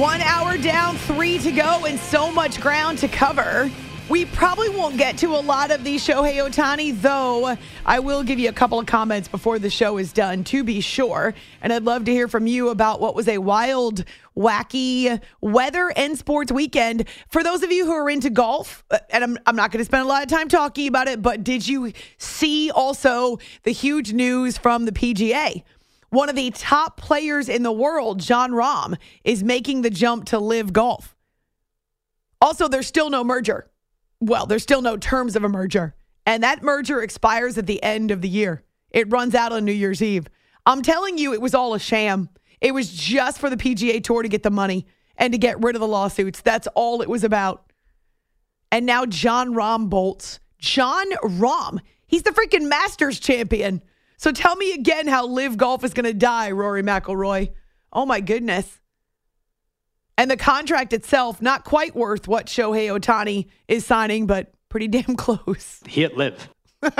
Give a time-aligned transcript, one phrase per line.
[0.00, 3.70] One hour down, three to go, and so much ground to cover.
[4.08, 8.38] We probably won't get to a lot of these Shohei Ohtani, though I will give
[8.38, 11.34] you a couple of comments before the show is done, to be sure.
[11.60, 16.16] And I'd love to hear from you about what was a wild, wacky weather and
[16.16, 17.06] sports weekend.
[17.28, 19.84] For those of you who are into golf, uh, and I'm, I'm not going to
[19.84, 24.14] spend a lot of time talking about it, but did you see also the huge
[24.14, 25.62] news from the PGA?
[26.10, 30.38] One of the top players in the world, Jon Rahm, is making the jump to
[30.38, 31.16] LIV Golf.
[32.40, 33.70] Also, there's still no merger.
[34.20, 35.94] Well, there's still no terms of a merger.
[36.26, 38.64] And that merger expires at the end of the year.
[38.90, 40.26] It runs out on New Year's Eve.
[40.66, 42.28] I'm telling you, it was all a sham.
[42.60, 45.76] It was just for the PGA Tour to get the money and to get rid
[45.76, 46.40] of the lawsuits.
[46.40, 47.72] That's all it was about.
[48.72, 50.40] And now Jon Rahm bolts.
[50.58, 53.82] Jon Rahm, he's the freaking Masters champion.
[54.20, 57.52] So tell me again how LIV Golf is going to die, Rory McIlroy.
[57.90, 58.78] Oh my goodness.
[60.18, 65.16] And the contract itself, not quite worth what Shohei Ohtani is signing, but pretty damn
[65.16, 65.80] close.
[65.88, 66.50] Hit live.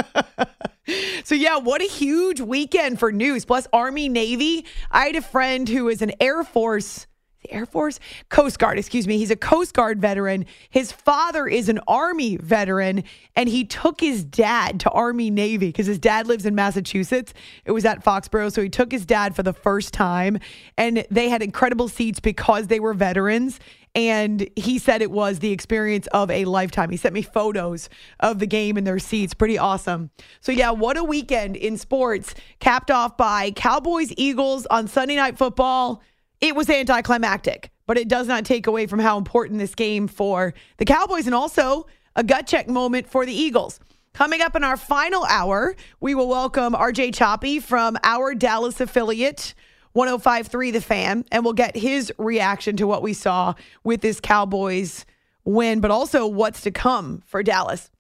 [1.25, 3.45] so yeah, what a huge weekend for news.
[3.45, 4.65] Plus Army Navy.
[4.91, 7.07] I had a friend who is an Air Force
[7.43, 9.17] the Air Force, Coast Guard, excuse me.
[9.17, 10.45] He's a Coast Guard veteran.
[10.69, 15.87] His father is an Army veteran, and he took his dad to Army Navy because
[15.87, 17.33] his dad lives in Massachusetts.
[17.65, 18.53] It was at Foxborough.
[18.53, 20.39] So he took his dad for the first time,
[20.77, 23.59] and they had incredible seats because they were veterans.
[23.95, 26.91] And he said it was the experience of a lifetime.
[26.91, 27.89] He sent me photos
[28.21, 29.35] of the game and their seats.
[29.35, 30.11] Pretty awesome.
[30.41, 35.37] So, yeah, what a weekend in sports, capped off by Cowboys Eagles on Sunday Night
[35.37, 36.03] Football
[36.41, 40.55] it was anticlimactic, but it does not take away from how important this game for
[40.79, 41.87] the Cowboys and also
[42.17, 43.81] a gut check moment for the Eagles.
[44.13, 49.55] Coming up in our final hour, we will welcome RJ Choppy from our Dallas affiliate,
[49.93, 55.05] 1053 The Fan, and we'll get his reaction to what we saw with this Cowboys
[55.45, 57.91] win, but also what's to come for Dallas.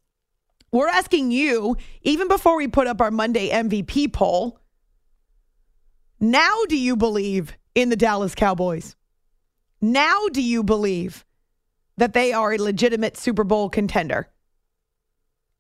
[0.72, 4.60] We're asking you, even before we put up our Monday MVP poll,
[6.20, 8.96] now do you believe in the Dallas Cowboys.
[9.80, 11.24] Now, do you believe
[11.96, 14.28] that they are a legitimate Super Bowl contender?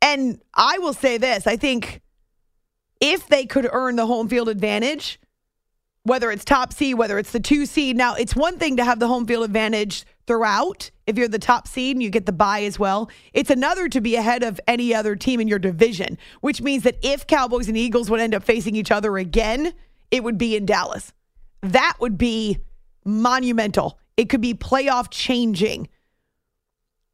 [0.02, 2.00] And I will say this I think
[3.00, 5.18] if they could earn the home field advantage,
[6.02, 8.98] whether it's top seed, whether it's the two seed, now it's one thing to have
[8.98, 10.90] the home field advantage throughout.
[11.06, 14.00] If you're the top seed and you get the bye as well, it's another to
[14.00, 17.76] be ahead of any other team in your division, which means that if Cowboys and
[17.76, 19.72] Eagles would end up facing each other again,
[20.10, 21.12] it would be in Dallas.
[21.62, 22.58] That would be
[23.04, 23.98] monumental.
[24.16, 25.88] It could be playoff changing.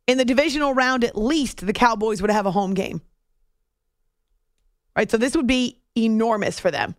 [0.07, 3.01] In the divisional round, at least the Cowboys would have a home game.
[4.97, 5.11] Right?
[5.11, 6.95] So this would be enormous for them.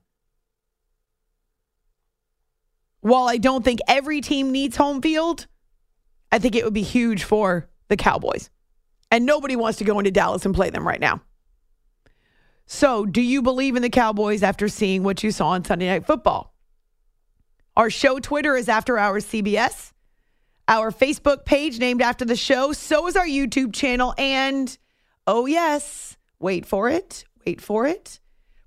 [3.02, 5.48] While I don't think every team needs home field,
[6.32, 8.50] I think it would be huge for the Cowboys.
[9.10, 11.22] And nobody wants to go into Dallas and play them right now.
[12.66, 16.06] So, do you believe in the Cowboys after seeing what you saw on Sunday Night
[16.06, 16.54] Football?
[17.78, 19.92] Our show Twitter is After Hours CBS.
[20.68, 22.74] Our Facebook page named after the show.
[22.74, 24.16] So is our YouTube channel.
[24.18, 24.76] And
[25.28, 27.24] oh, yes, wait for it.
[27.46, 28.20] Wait for it.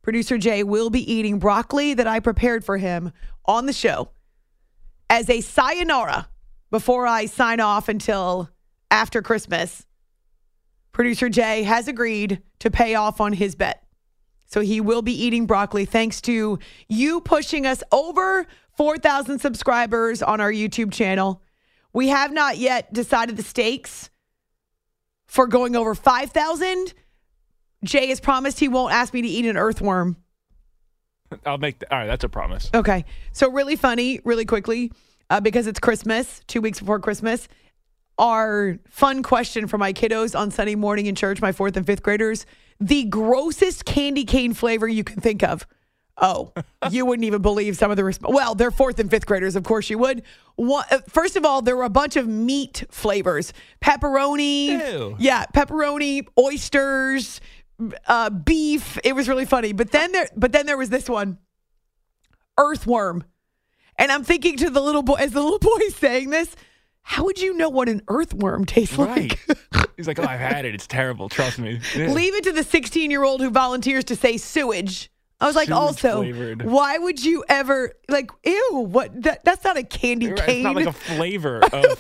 [0.03, 3.11] Producer Jay will be eating broccoli that I prepared for him
[3.47, 4.11] on the show
[5.11, 6.29] as a sayonara
[6.71, 8.49] before I sign off until
[8.93, 9.89] after Christmas.
[10.93, 13.83] Producer Jay has agreed to pay off on his bet.
[14.47, 20.41] So he will be eating broccoli thanks to you pushing us over 4,000 subscribers on
[20.41, 21.43] our YouTube channel.
[21.93, 24.11] We have not yet decided the stakes
[25.27, 26.93] for going over 5,000,
[27.85, 30.17] Jay has promised he won't ask me to eat an earthworm.
[31.47, 31.79] I'll make.
[31.79, 32.69] The, all right, that's a promise.
[32.75, 33.05] Okay.
[33.33, 34.93] So, really funny, really quickly,
[35.31, 37.47] uh, because it's Christmas, two weeks before Christmas.
[38.19, 42.03] Our fun question for my kiddos on Sunday morning in church, my fourth and fifth
[42.03, 42.45] graders
[42.81, 45.67] the grossest candy cane flavor you can think of.
[46.23, 46.53] Oh,
[46.91, 49.65] you wouldn't even believe some of the resp- well, they're fourth and fifth graders, of
[49.65, 50.23] course you would.
[50.57, 53.53] One, uh, first of all, there were a bunch of meat flavors:
[53.83, 55.17] pepperoni, Ew.
[55.19, 57.41] yeah, pepperoni, oysters,
[58.07, 58.99] uh, beef.
[59.03, 59.73] It was really funny.
[59.73, 61.39] But then there, but then there was this one,
[62.59, 63.25] earthworm,
[63.97, 66.55] and I'm thinking to the little boy as the little boy is saying this.
[67.03, 69.35] How would you know what an earthworm tastes Right.
[69.49, 69.91] like?
[69.97, 70.75] He's like, oh, I've had it.
[70.75, 71.31] It's terrible.
[71.31, 71.81] Trust me.
[71.97, 72.09] Yeah.
[72.13, 75.11] Leave it to the 16 year old who volunteers to say sewage.
[75.41, 76.63] I was like, Sewage also, flavored.
[76.63, 78.31] why would you ever like?
[78.45, 79.23] Ew, what?
[79.23, 80.37] That, that's not a candy cane.
[80.59, 81.99] It's not like a flavor of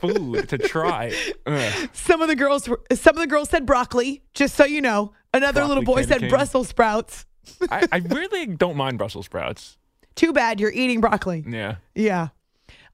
[0.00, 1.12] food to try.
[1.46, 1.88] Ugh.
[1.92, 4.22] some of the girls, were- some of the girls said broccoli.
[4.34, 6.30] Just so you know, another Broccoli little boy said cane.
[6.30, 7.24] Brussels sprouts.
[7.70, 9.78] I, I really don't mind Brussels sprouts.
[10.14, 11.44] Too bad you're eating broccoli.
[11.48, 11.76] Yeah.
[11.94, 12.28] Yeah,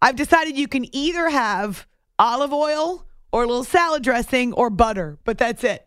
[0.03, 1.87] I've decided you can either have
[2.19, 5.87] olive oil or a little salad dressing or butter, but that's it.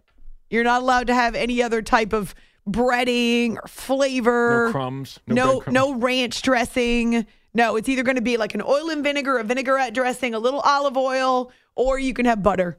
[0.49, 2.35] You're not allowed to have any other type of
[2.69, 4.65] breading or flavor.
[4.67, 5.19] No crumbs.
[5.27, 5.73] no breadcrumbs.
[5.73, 7.25] no ranch dressing.
[7.53, 10.39] No, it's either going to be like an oil and vinegar, a vinaigrette dressing, a
[10.39, 12.77] little olive oil, or you can have butter.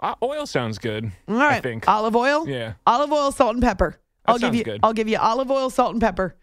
[0.00, 1.10] Uh, oil sounds good.
[1.28, 1.88] All right, I think.
[1.88, 2.48] olive oil.
[2.48, 2.74] Yeah.
[2.86, 3.98] olive oil, salt and pepper.
[4.26, 4.64] That I'll give you.
[4.64, 4.80] good.
[4.82, 6.36] I'll give you olive oil, salt and pepper.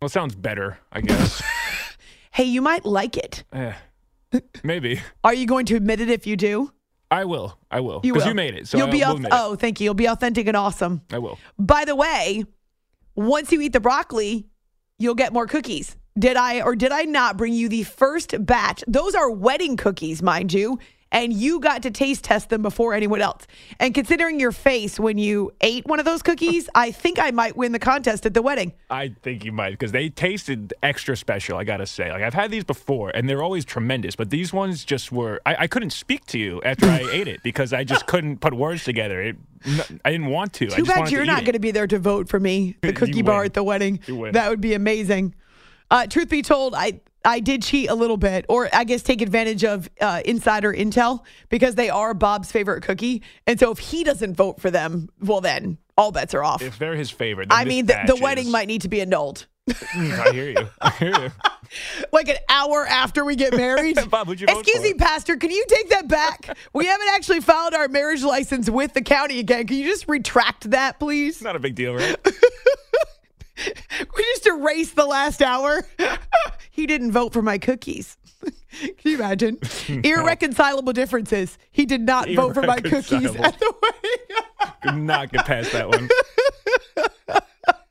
[0.00, 1.42] well, it sounds better, I guess.
[2.32, 3.44] Hey, you might like it.
[3.52, 3.74] Eh,
[4.64, 5.00] Maybe.
[5.22, 6.72] Are you going to admit it if you do?
[7.14, 7.56] I will.
[7.70, 8.00] I will.
[8.02, 8.26] You will.
[8.26, 8.66] you made it.
[8.66, 9.00] So You'll I be.
[9.00, 9.28] it.
[9.30, 9.84] oh, thank you.
[9.84, 11.00] You'll be authentic and awesome.
[11.12, 11.38] I will.
[11.58, 12.44] By the way,
[13.14, 14.48] once you eat the broccoli,
[14.98, 15.96] you'll get more cookies.
[16.18, 18.82] Did I or did I not bring you the first batch?
[18.88, 20.78] Those are wedding cookies, mind you,
[21.12, 23.46] and you got to taste test them before anyone else.
[23.78, 27.56] And considering your face when you ate one of those cookies, I think I might
[27.56, 28.72] win the contest at the wedding.
[28.90, 31.56] I think you might because they tasted extra special.
[31.56, 34.16] I gotta say, like I've had these before, and they're always tremendous.
[34.16, 35.40] But these ones just were.
[35.46, 38.54] I, I couldn't speak to you after I ate it because I just couldn't put
[38.54, 39.20] words together.
[39.22, 39.36] It,
[40.04, 40.66] I didn't want to.
[40.66, 42.92] I Too bad you're to not going to be there to vote for me, the
[42.94, 44.00] cookie bar at the wedding.
[44.32, 45.34] That would be amazing.
[45.90, 49.22] Uh, truth be told, I I did cheat a little bit, or I guess take
[49.22, 54.04] advantage of uh, insider intel because they are Bob's favorite cookie, and so if he
[54.04, 56.60] doesn't vote for them, well then all bets are off.
[56.62, 59.46] If they're his favorite, I mean, the, the wedding is- might need to be annulled,
[59.66, 60.68] Mm, I hear you.
[60.80, 61.30] I hear you.
[62.12, 63.96] like an hour after we get married.
[64.10, 66.54] Bob, Excuse me, Pastor, can you take that back?
[66.74, 69.66] we haven't actually filed our marriage license with the county again.
[69.66, 71.40] Can you just retract that, please?
[71.40, 72.14] Not a big deal, right?
[74.16, 75.86] We just erased the last hour.
[76.70, 78.16] he didn't vote for my cookies.
[78.80, 79.58] Can you imagine?
[79.88, 81.56] Irreconcilable differences.
[81.70, 84.72] He did not vote for my cookies at the wedding.
[84.82, 86.08] Could not get past that one.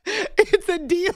[0.06, 1.14] it's a deal.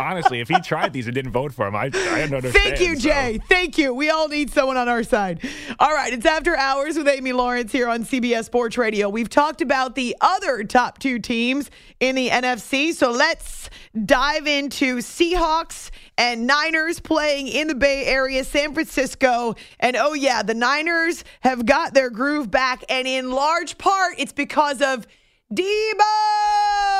[0.00, 2.52] Honestly, if he tried these and didn't vote for him, I I don't understand.
[2.52, 3.38] Thank you, so- Jay.
[3.48, 3.92] Thank you.
[3.94, 5.40] We all need someone on our side.
[5.78, 9.08] All right, it's after hours with Amy Lawrence here on CBS Sports Radio.
[9.08, 11.70] We've talked about the other top two teams
[12.00, 13.68] in the NFC, so let's
[14.06, 19.54] dive into Seahawks and Niners playing in the Bay Area, San Francisco.
[19.80, 24.32] And oh, yeah, the Niners have got their groove back, and in large part, it's
[24.32, 25.06] because of
[25.52, 26.99] Deebo.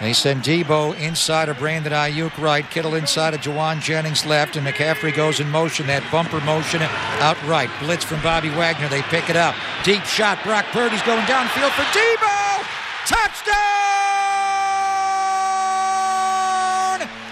[0.00, 4.66] They send Deebo inside of Brandon Aiyuk right, Kittle inside of Jauan Jennings left, and
[4.66, 7.70] McCaffrey goes in motion, that bumper motion out right.
[7.80, 9.54] Blitz from Bobby Wagner, they pick it up.
[9.84, 12.64] Deep shot, Brock Purdy's going downfield for Deebo!
[13.06, 13.56] Touchdown!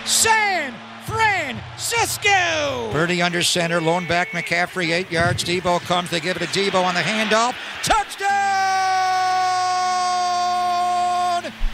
[0.07, 2.93] San Francisco!
[2.93, 5.45] Purdy under center, lone back McCaffrey, eight yards.
[5.45, 7.55] Deebo comes, they give it to Deebo on the handoff.
[7.83, 8.64] Touchdown!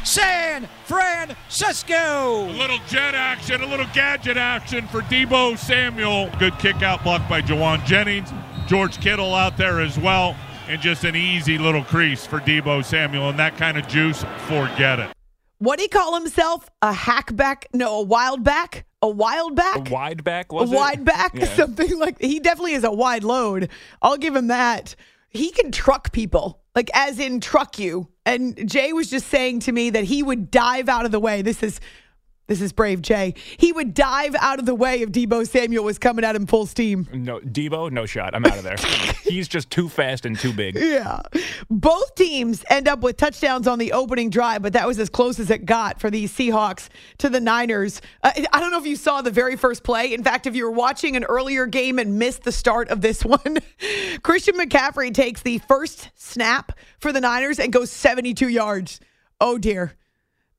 [0.04, 2.46] San Francisco!
[2.48, 6.30] A little jet action, a little gadget action for Deebo Samuel.
[6.38, 8.32] Good kick out block by Jauan Jennings.
[8.66, 10.36] George Kittle out there as well.
[10.68, 13.28] And just an easy little crease for Deebo Samuel.
[13.30, 15.10] And that kind of juice, forget it.
[15.58, 16.68] What do he call himself?
[16.80, 17.64] A hackback?
[17.74, 18.86] No, a wild back?
[19.02, 19.88] A wild back?
[19.88, 20.76] A wide back a was it?
[20.76, 21.44] wide back, Yeah.
[21.56, 23.68] something like he definitely is a wide load.
[24.00, 24.94] I'll give him that.
[25.28, 28.08] He can truck people, like as in truck you.
[28.30, 31.42] And Jay was just saying to me that he would dive out of the way.
[31.42, 31.80] This is
[32.50, 33.34] This is Brave Jay.
[33.58, 36.66] He would dive out of the way if Deebo Samuel was coming at him full
[36.66, 37.06] steam.
[37.12, 38.34] No, Deebo, no shot.
[38.34, 38.74] I'm out of there.
[39.22, 40.74] He's just too fast and too big.
[40.74, 41.20] Yeah.
[41.70, 45.38] Both teams end up with touchdowns on the opening drive, but that was as close
[45.38, 46.88] as it got for the Seahawks
[47.18, 48.02] to the Niners.
[48.24, 50.12] Uh, I don't know if you saw the very first play.
[50.12, 53.24] In fact, if you were watching an earlier game and missed the start of this
[53.24, 53.58] one,
[54.24, 58.98] Christian McCaffrey takes the first snap for the Niners and goes 72 yards.
[59.40, 59.94] Oh, dear.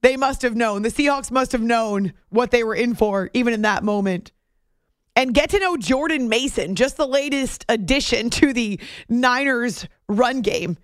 [0.01, 0.81] They must have known.
[0.81, 4.31] The Seahawks must have known what they were in for, even in that moment.
[5.15, 8.79] And get to know Jordan Mason, just the latest addition to the
[9.09, 10.77] Niners run game.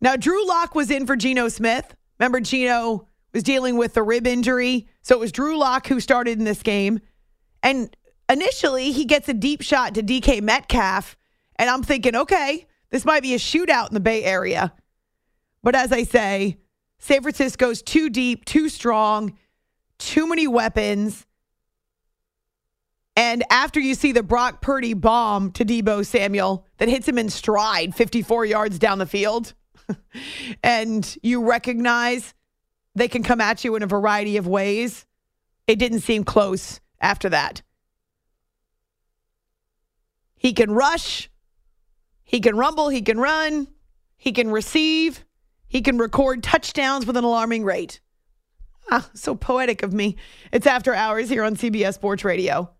[0.00, 1.94] Now, Drew Lock was in for Geno Smith.
[2.18, 4.88] Remember, Geno was dealing with the rib injury.
[5.02, 7.00] So it was Drew Lock who started in this game.
[7.62, 7.96] And
[8.28, 11.16] initially, he gets a deep shot to DK Metcalf.
[11.56, 14.72] And I'm thinking, okay, this might be a shootout in the Bay Area.
[15.62, 16.58] But as I say,
[17.02, 19.36] San Francisco's too deep, too strong,
[19.98, 21.26] too many weapons.
[23.16, 27.28] And after you see the Brock Purdy bomb to Deebo Samuel that hits him in
[27.28, 29.52] stride 54 yards down the field,
[30.62, 32.34] and you recognize
[32.94, 35.04] they can come at you in a variety of ways,
[35.66, 37.62] it didn't seem close after that.
[40.36, 41.28] He can rush,
[42.22, 43.66] he can rumble, he can run,
[44.16, 45.24] he can receive.
[45.72, 48.00] He can record touchdowns with an alarming rate.
[48.90, 50.16] Ah, so poetic of me.
[50.52, 52.70] It's after hours here on CBS Sports Radio.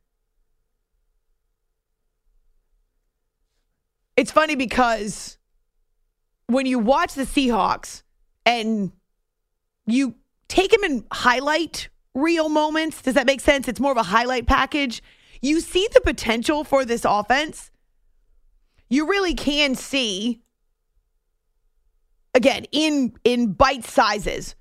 [4.14, 5.38] It's funny because
[6.49, 8.02] when you watch the Seahawks
[8.44, 8.92] and
[9.87, 10.16] you
[10.49, 13.68] take them in highlight reel moments, does that make sense?
[13.68, 15.02] It's more of a highlight package.
[15.40, 17.70] You see the potential for this offense.
[18.90, 20.41] You really can see
[22.35, 24.55] again in in bite sizes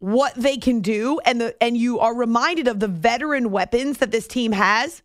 [0.00, 4.10] what they can do and the and you are reminded of the veteran weapons that
[4.10, 5.02] this team has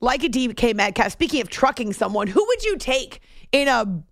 [0.00, 3.20] like a DK Metcalf speaking of trucking someone who would you take
[3.52, 4.02] in a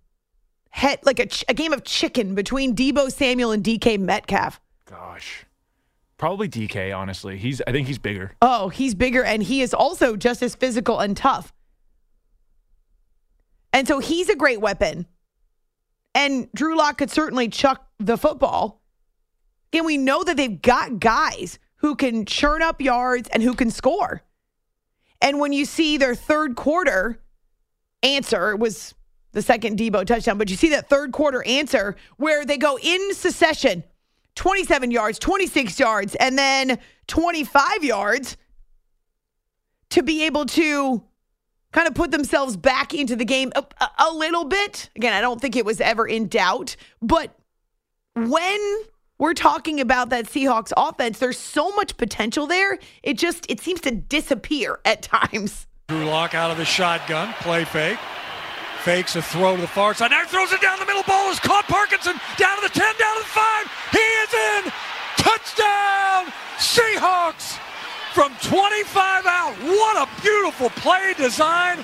[0.69, 5.45] head like a, a game of chicken between Deebo Samuel and DK Metcalf Gosh.
[6.17, 7.37] Probably DK, honestly.
[7.37, 8.33] He's I think he's bigger.
[8.41, 11.51] oh he's bigger and he is also just as physical and tough
[13.73, 15.07] and so he's a great weapon
[16.13, 18.81] and Drew Lock could certainly chuck the football.
[19.73, 23.71] And we know that they've got guys who can churn up yards and who can
[23.71, 24.21] score.
[25.21, 27.21] And when you see their third quarter
[28.03, 28.93] answer, it was
[29.31, 33.13] the second Deebo touchdown, but you see that third quarter answer where they go in
[33.13, 33.83] succession
[34.35, 38.37] 27 yards, 26 yards, and then 25 yards
[39.89, 41.03] to be able to
[41.71, 43.65] kind of put themselves back into the game a,
[43.99, 44.89] a, little bit.
[44.95, 47.33] Again, I don't think it was ever in doubt, but
[48.15, 48.81] when
[49.17, 52.77] we're talking about that Seahawks offense, there's so much potential there.
[53.03, 55.67] It just it seems to disappear at times.
[55.87, 57.99] Drew Lock out of the shotgun, play fake.
[58.83, 60.09] Fakes a throw to the far side.
[60.09, 61.03] Now throws it down the middle.
[61.03, 61.65] Ball is caught.
[61.65, 63.71] Parkinson down to the 10, down to the 5.
[63.91, 64.71] He is in.
[65.17, 67.59] Touchdown, Seahawks
[68.13, 69.53] from 25 out.
[69.63, 71.77] What a beautiful play design.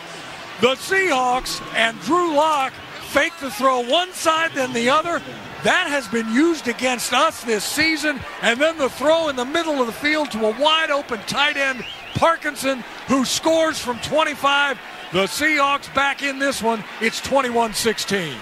[0.61, 2.73] The Seahawks and Drew Lock
[3.09, 5.21] fake the throw one side, then the other.
[5.63, 8.19] That has been used against us this season.
[8.41, 11.57] And then the throw in the middle of the field to a wide open tight
[11.57, 11.83] end,
[12.15, 14.77] Parkinson, who scores from 25.
[15.13, 16.83] The Seahawks back in this one.
[17.01, 18.35] It's 21 16.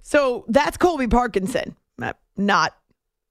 [0.00, 1.76] So that's Colby Parkinson.
[2.00, 2.76] Uh, not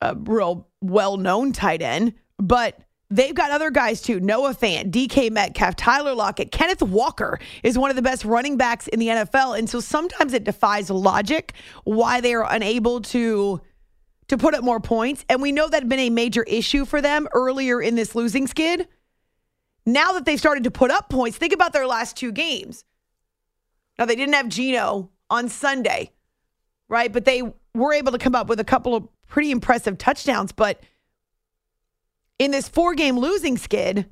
[0.00, 2.78] a real well known tight end, but
[3.12, 4.20] They've got other guys too.
[4.20, 8.88] Noah Fant, DK Metcalf, Tyler Lockett, Kenneth Walker is one of the best running backs
[8.88, 9.58] in the NFL.
[9.58, 11.52] And so sometimes it defies logic
[11.84, 13.60] why they are unable to
[14.28, 15.26] to put up more points.
[15.28, 18.46] And we know that had been a major issue for them earlier in this losing
[18.46, 18.88] skid.
[19.84, 22.86] Now that they've started to put up points, think about their last two games.
[23.98, 26.12] Now they didn't have Geno on Sunday,
[26.88, 27.12] right?
[27.12, 27.42] But they
[27.74, 30.50] were able to come up with a couple of pretty impressive touchdowns.
[30.50, 30.80] But
[32.38, 34.06] in this four game losing skid,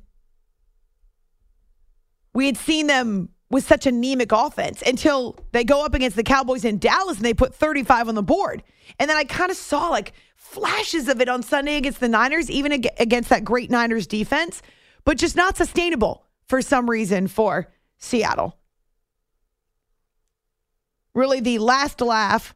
[2.33, 6.63] we had seen them with such anemic offense until they go up against the Cowboys
[6.63, 8.63] in Dallas and they put 35 on the board.
[8.97, 12.49] And then I kind of saw like flashes of it on Sunday against the Niners,
[12.49, 14.61] even against that great Niners defense,
[15.03, 18.57] but just not sustainable for some reason for Seattle.
[21.13, 22.55] Really, the last laugh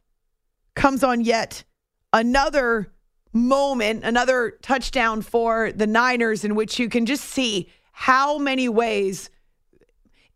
[0.74, 1.64] comes on yet
[2.12, 2.92] another
[3.36, 9.30] moment, another touchdown for the Niners, in which you can just see how many ways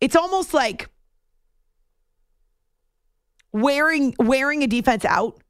[0.01, 0.89] it's almost like
[3.53, 5.43] wearing wearing a defense out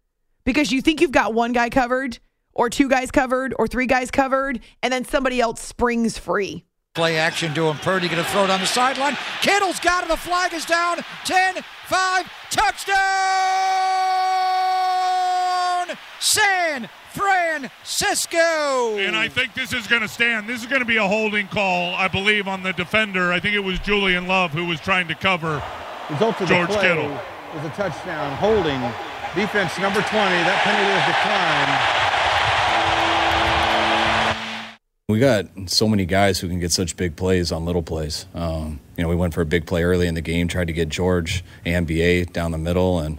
[0.45, 2.19] because you think you've got one guy covered
[2.55, 6.65] or two guys covered or three guys covered, and then somebody else springs free.
[6.95, 7.77] Play action to him.
[7.79, 9.17] Purdy going to throw it on the sideline.
[9.41, 10.09] Kittle's got it.
[10.09, 10.99] The flag is down.
[11.25, 12.97] 10, 5, touchdown!
[16.19, 18.97] San Francisco!
[18.99, 20.49] And I think this is going to stand.
[20.49, 23.33] This is going to be a holding call, I believe, on the defender.
[23.33, 25.63] I think it was Julian Love who was trying to cover
[26.11, 27.09] Result of George the play Kittle.
[27.55, 28.37] was a touchdown.
[28.37, 28.81] Holding
[29.35, 30.11] defense number 20.
[30.11, 32.01] That penalty is declined.
[35.09, 38.27] We got so many guys who can get such big plays on little plays.
[38.33, 40.73] Um, you know, we went for a big play early in the game, tried to
[40.73, 43.19] get George and BA down the middle, and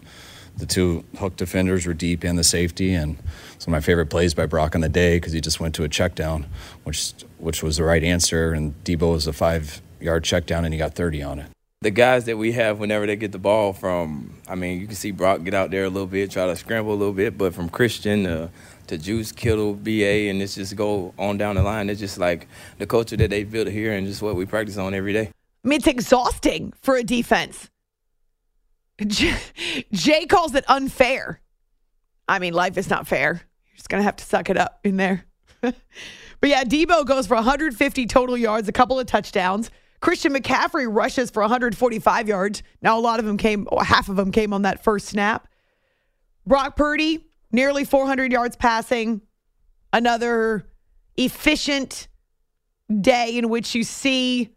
[0.61, 2.93] the two hook defenders were deep and the safety.
[2.93, 3.17] And
[3.55, 5.75] it's one of my favorite plays by Brock on the day because he just went
[5.75, 6.45] to a check down,
[6.85, 8.53] which which was the right answer.
[8.53, 11.45] And Deebo was a five yard check down, and he got 30 on it.
[11.81, 14.95] the guys that we have whenever they get the ball from I mean you can
[14.95, 17.55] see Brock get out there a little bit try to scramble a little bit but
[17.55, 18.49] from Christian uh,
[18.85, 22.47] to Juice Kittle BA and it's just go on down the line it's just like
[22.77, 25.31] the culture that they built here and just what we practice on every day
[25.63, 27.69] I mean, it's exhausting for a defense.
[29.07, 31.41] Jay calls it unfair.
[32.27, 33.33] I mean, life is not fair.
[33.33, 35.25] You're just going to have to suck it up in there.
[35.61, 35.73] but
[36.43, 39.69] yeah, Deebo goes for 150 total yards, a couple of touchdowns.
[40.01, 42.63] Christian McCaffrey rushes for 145 yards.
[42.81, 45.47] Now, a lot of them came, half of them came on that first snap.
[46.45, 49.21] Brock Purdy, nearly 400 yards passing.
[49.93, 50.65] Another
[51.17, 52.07] efficient
[52.99, 54.55] day in which you see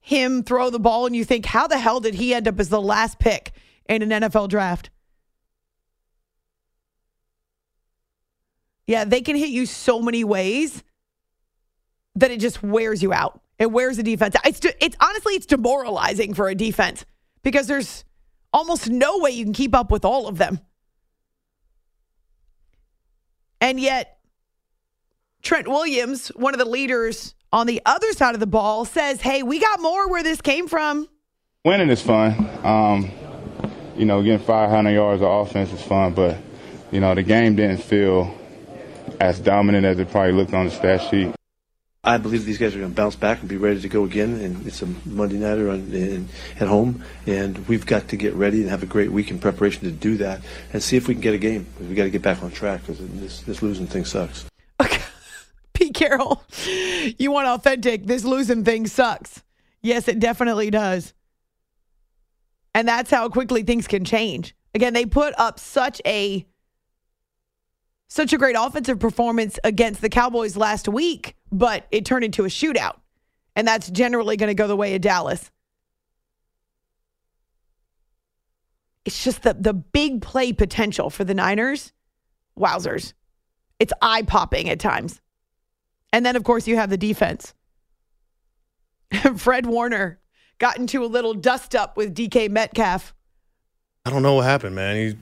[0.00, 2.68] him throw the ball and you think, how the hell did he end up as
[2.68, 3.52] the last pick
[3.88, 4.90] in an NFL draft?
[8.86, 10.82] Yeah, they can hit you so many ways
[12.14, 13.40] that it just wears you out.
[13.58, 14.34] It wears the defense.
[14.44, 17.04] It's it's honestly it's demoralizing for a defense
[17.42, 18.04] because there's
[18.52, 20.60] almost no way you can keep up with all of them.
[23.60, 24.18] And yet
[25.42, 29.42] Trent Williams, one of the leaders on the other side of the ball, says, Hey,
[29.42, 31.08] we got more where this came from.
[31.64, 32.48] Winning is fun.
[32.64, 33.10] Um,
[33.98, 36.38] you know, getting 500 yards of offense is fun, but,
[36.92, 38.32] you know, the game didn't feel
[39.20, 41.34] as dominant as it probably looked on the stat sheet.
[42.04, 44.34] I believe these guys are going to bounce back and be ready to go again.
[44.34, 46.28] And it's a Monday nighter on, in,
[46.60, 49.82] at home, and we've got to get ready and have a great week in preparation
[49.82, 50.40] to do that,
[50.72, 51.66] and see if we can get a game.
[51.80, 54.46] We got to get back on track because this this losing thing sucks.
[54.80, 55.02] Okay.
[55.74, 56.44] Pete Carroll,
[57.18, 58.06] you want authentic.
[58.06, 59.42] This losing thing sucks.
[59.82, 61.12] Yes, it definitely does.
[62.78, 64.54] And that's how quickly things can change.
[64.72, 66.46] Again, they put up such a
[68.06, 72.48] such a great offensive performance against the Cowboys last week, but it turned into a
[72.48, 73.00] shootout.
[73.56, 75.50] And that's generally going to go the way of Dallas.
[79.04, 81.92] It's just the the big play potential for the Niners.
[82.56, 83.12] Wowzers.
[83.80, 85.20] It's eye popping at times.
[86.12, 87.54] And then, of course, you have the defense.
[89.36, 90.20] Fred Warner
[90.58, 93.14] got into a little dust up with DK Metcalf.
[94.04, 94.96] I don't know what happened, man.
[94.96, 95.16] He,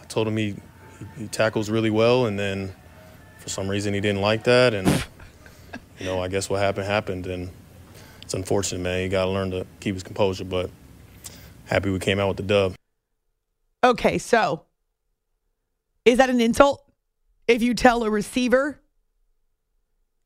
[0.00, 0.56] I told him he,
[0.98, 2.74] he, he tackles really well, and then
[3.40, 4.88] for some reason he didn't like that, and
[5.98, 7.50] you know, I guess what happened happened, and
[8.22, 9.02] it's unfortunate, man.
[9.02, 10.70] You got to learn to keep his composure, but
[11.64, 12.74] happy we came out with the dub.
[13.84, 14.64] Okay, so
[16.04, 16.82] is that an insult
[17.46, 18.80] if you tell a receiver,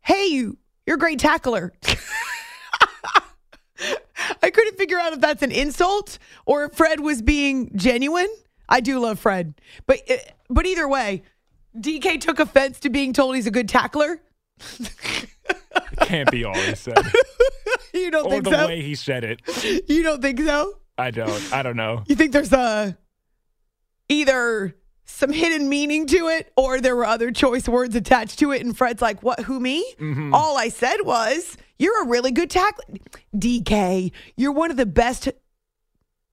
[0.01, 1.73] hey, you, you're a great tackler?
[4.43, 8.29] I couldn't figure out if that's an insult or if Fred was being genuine.
[8.69, 9.55] I do love Fred,
[9.87, 10.14] but uh,
[10.49, 11.23] but either way,
[11.77, 14.21] DK took offense to being told he's a good tackler.
[16.03, 16.99] Can't be all he said.
[17.93, 18.51] You don't think so?
[18.51, 18.66] or think the so?
[18.69, 19.88] way he said it.
[19.88, 20.79] You don't think so?
[20.97, 21.53] I don't.
[21.53, 22.05] I don't know.
[22.07, 22.97] You think there's a
[24.09, 28.62] either some hidden meaning to it or there were other choice words attached to it
[28.64, 30.33] and Fred's like, "What who me?" Mm-hmm.
[30.33, 32.85] All I said was, "You're a really good tackler."
[33.35, 35.31] DK, you're one of the best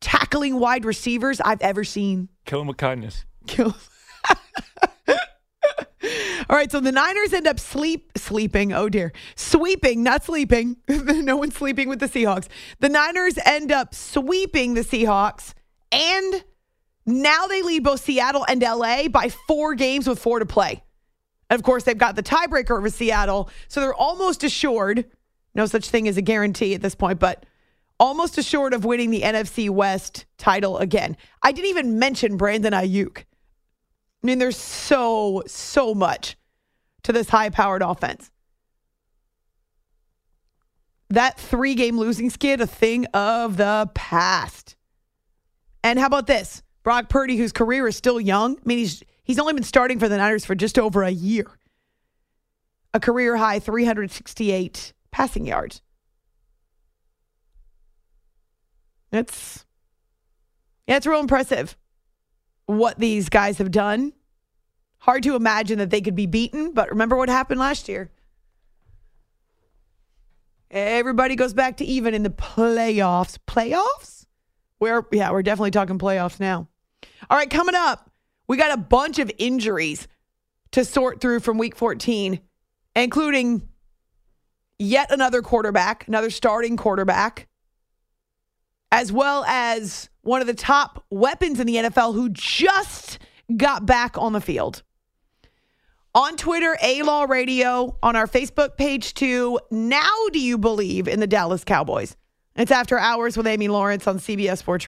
[0.01, 2.29] tackling wide receivers I've ever seen.
[2.45, 3.25] Kill him with kindness.
[3.47, 3.75] Kill.
[6.49, 8.71] All right, so the Niners end up sleep sleeping.
[8.71, 10.77] Oh dear, sweeping, not sleeping.
[10.88, 12.47] no one's sleeping with the Seahawks.
[12.79, 15.53] The Niners end up sweeping the Seahawks,
[15.91, 16.43] and
[17.05, 20.83] now they lead both Seattle and LA by four games with four to play.
[21.49, 25.05] And of course, they've got the tiebreaker over Seattle, so they're almost assured.
[25.57, 27.45] No such thing as a guarantee at this point, but
[27.99, 31.17] almost assured of winning the NFC West title again.
[31.41, 33.17] I didn't even mention Brandon Aiyuk.
[33.17, 33.23] I
[34.27, 36.37] mean, there's so, so much
[37.03, 38.29] to this high powered offense.
[41.09, 44.75] That three game losing skid, a thing of the past.
[45.83, 46.63] And how about this?
[46.83, 48.57] Brock Purdy, whose career is still young.
[48.57, 51.47] I mean, he's he's only been starting for the Niners for just over a year.
[52.93, 55.82] a career high 368 passing yards.
[59.12, 59.65] It's
[60.86, 61.75] yeah, it's real impressive
[62.67, 64.13] what these guys have done.
[64.99, 68.12] Hard to imagine that they could be beaten, but remember what happened last year.
[70.69, 73.39] Everybody goes back to even in the playoffs.
[73.47, 74.27] Playoffs?
[74.80, 76.67] We're yeah, we're definitely talking playoffs now.
[77.27, 78.12] All right, coming up,
[78.47, 80.08] we got a bunch of injuries
[80.73, 82.39] to sort through from week 14,
[82.95, 83.67] including
[84.79, 87.47] yet another quarterback, another starting quarterback,
[88.91, 93.19] as well as one of the top weapons in the NFL who just
[93.55, 94.83] got back on the field.
[96.15, 99.59] On Twitter, A Law Radio, on our Facebook page too.
[99.69, 102.15] Now, do you believe in the Dallas Cowboys?
[102.55, 104.87] It's After Hours with Amy Lawrence on CBS Sports.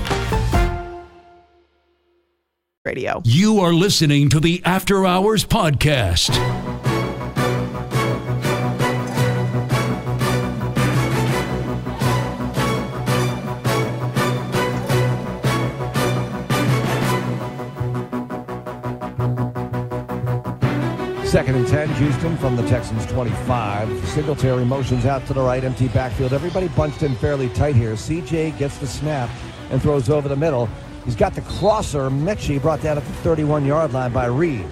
[2.83, 3.21] Radio.
[3.25, 6.33] You are listening to the After Hours Podcast.
[21.27, 24.09] Second and 10, Houston from the Texans 25.
[24.09, 26.33] Singletary motions out to the right, empty backfield.
[26.33, 27.93] Everybody bunched in fairly tight here.
[27.93, 29.29] CJ gets the snap
[29.69, 30.67] and throws over the middle.
[31.05, 32.09] He's got the crosser.
[32.09, 34.65] Metchie brought that at the 31 yard line by Reed.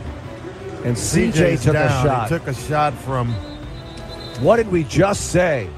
[0.83, 1.87] And CJ CJ's took down.
[1.87, 2.29] a shot.
[2.29, 3.33] He took a shot from.
[4.41, 5.69] What did we just say?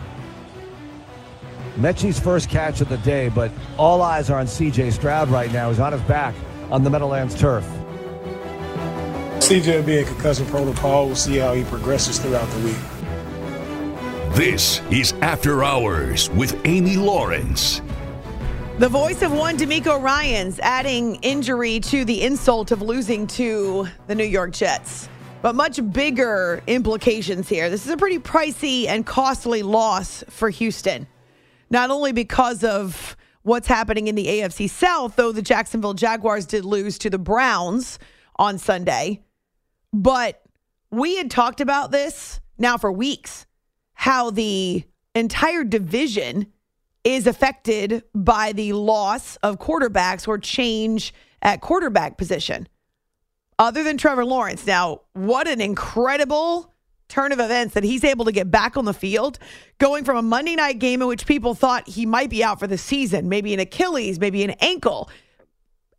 [1.77, 5.69] Metchie's first catch of the day, but all eyes are on CJ Stroud right now.
[5.69, 6.35] He's on his back
[6.69, 7.65] on the Meadowlands turf.
[9.39, 11.07] CJ will be in concussion protocol.
[11.07, 14.35] We'll see how he progresses throughout the week.
[14.35, 17.81] This is After Hours with Amy Lawrence.
[18.81, 24.15] The voice of one DeMeco Ryans adding injury to the insult of losing to the
[24.15, 25.07] New York Jets.
[25.43, 27.69] But much bigger implications here.
[27.69, 31.05] This is a pretty pricey and costly loss for Houston.
[31.69, 36.65] Not only because of what's happening in the AFC South, though the Jacksonville Jaguars did
[36.65, 37.99] lose to the Browns
[38.37, 39.21] on Sunday,
[39.93, 40.41] but
[40.89, 43.45] we had talked about this now for weeks
[43.93, 46.47] how the entire division
[47.03, 52.67] is affected by the loss of quarterbacks or change at quarterback position.
[53.57, 54.65] Other than Trevor Lawrence.
[54.65, 56.73] Now, what an incredible
[57.11, 59.37] turn of events that he's able to get back on the field,
[59.79, 62.67] going from a Monday night game in which people thought he might be out for
[62.67, 65.09] the season, maybe an Achilles, maybe an ankle.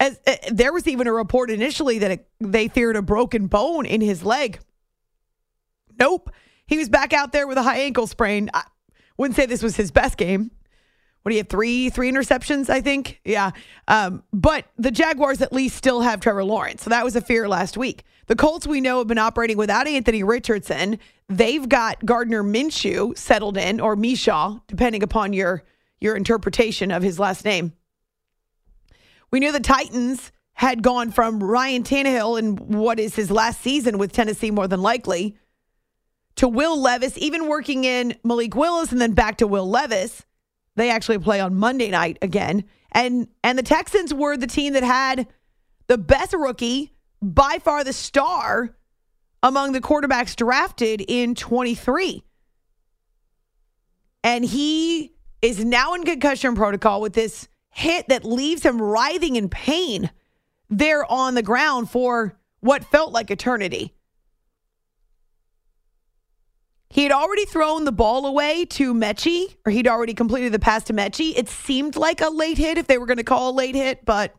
[0.00, 3.84] As uh, there was even a report initially that it, they feared a broken bone
[3.84, 4.58] in his leg.
[5.98, 6.30] Nope.
[6.66, 8.48] He was back out there with a high ankle sprain.
[8.54, 8.64] I
[9.18, 10.50] wouldn't say this was his best game.
[11.22, 11.48] What do you have?
[11.48, 13.20] Three, three interceptions, I think.
[13.24, 13.52] Yeah.
[13.88, 16.82] Um, but the Jaguars at least still have Trevor Lawrence.
[16.82, 18.04] So that was a fear last week.
[18.26, 20.98] The Colts we know have been operating without Anthony Richardson.
[21.28, 25.62] They've got Gardner Minshew settled in, or Mishaw, depending upon your
[26.00, 27.72] your interpretation of his last name.
[29.30, 33.98] We knew the Titans had gone from Ryan Tannehill in what is his last season
[33.98, 35.36] with Tennessee, more than likely,
[36.36, 40.24] to Will Levis, even working in Malik Willis, and then back to Will Levis.
[40.76, 42.64] They actually play on Monday night again.
[42.92, 45.26] And and the Texans were the team that had
[45.86, 48.74] the best rookie, by far the star
[49.42, 52.24] among the quarterbacks drafted in 23.
[54.24, 59.48] And he is now in concussion protocol with this hit that leaves him writhing in
[59.48, 60.10] pain
[60.68, 63.94] there on the ground for what felt like eternity.
[66.92, 70.84] He had already thrown the ball away to Metchie, or he'd already completed the pass
[70.84, 71.32] to Metchie.
[71.34, 74.04] It seemed like a late hit if they were going to call a late hit,
[74.04, 74.34] but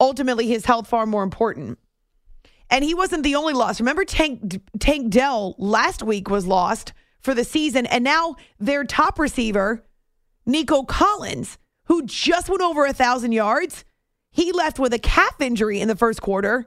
[0.00, 1.78] ultimately his health far more important.
[2.70, 3.80] And he wasn't the only loss.
[3.80, 9.18] Remember, Tank Tank Dell last week was lost for the season, and now their top
[9.18, 9.84] receiver,
[10.46, 13.84] Nico Collins, who just went over a thousand yards,
[14.30, 16.66] he left with a calf injury in the first quarter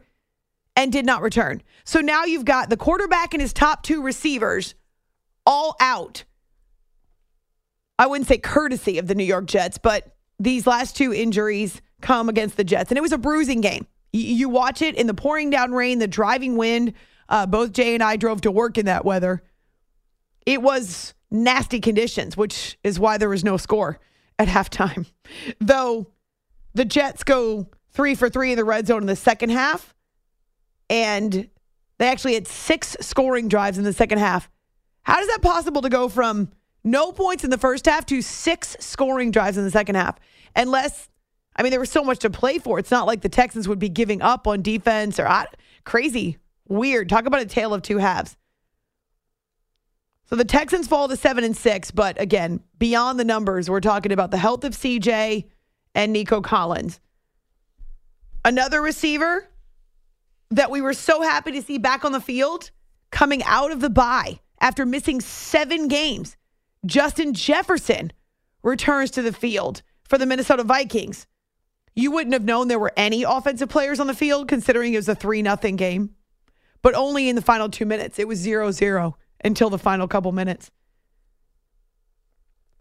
[0.77, 1.61] and did not return.
[1.83, 4.75] So now you've got the quarterback and his top two receivers
[5.45, 6.23] all out.
[7.99, 12.29] I wouldn't say courtesy of the New York Jets, but these last two injuries come
[12.29, 12.91] against the Jets.
[12.91, 13.87] And it was a bruising game.
[14.13, 16.93] You watch it in the pouring down rain, the driving wind.
[17.27, 19.41] Uh, both Jay and I drove to work in that weather.
[20.45, 23.99] It was nasty conditions, which is why there was no score
[24.37, 25.07] at halftime.
[25.59, 26.11] Though
[26.75, 29.95] the Jets go three for three in the red zone in the second half,
[30.89, 31.49] and
[31.97, 34.49] they actually had six scoring drives in the second half.
[35.03, 36.51] How is that possible to go from
[36.83, 40.19] no points in the first half to six scoring drives in the second half?
[40.55, 41.09] Unless,
[41.55, 42.79] I mean, there was so much to play for.
[42.79, 45.27] It's not like the Texans would be giving up on defense or
[45.85, 47.09] crazy, weird.
[47.09, 48.37] Talk about a tale of two halves.
[50.29, 54.11] So the Texans fall to seven and six, but again, beyond the numbers, we're talking
[54.11, 55.45] about the health of CJ
[55.95, 56.99] and Nico Collins.
[58.43, 59.47] Another receiver
[60.51, 62.71] that we were so happy to see back on the field
[63.11, 66.37] coming out of the bye after missing seven games.
[66.85, 68.11] Justin Jefferson
[68.63, 71.27] returns to the field for the Minnesota Vikings.
[71.95, 75.09] You wouldn't have known there were any offensive players on the field considering it was
[75.09, 76.15] a 3 0 game,
[76.81, 78.19] but only in the final two minutes.
[78.19, 80.71] It was 0 0 until the final couple minutes.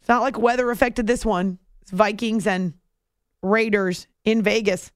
[0.01, 1.59] It's not like weather affected this one.
[1.83, 2.75] It's Vikings and
[3.43, 4.93] Raiders in Vegas.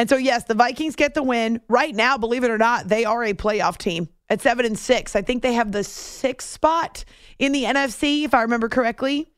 [0.00, 1.60] And so, yes, the Vikings get the win.
[1.68, 5.14] Right now, believe it or not, they are a playoff team at seven and six.
[5.14, 7.04] I think they have the sixth spot
[7.38, 9.30] in the NFC, if I remember correctly.